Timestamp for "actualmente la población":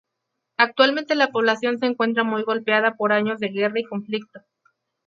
0.57-1.77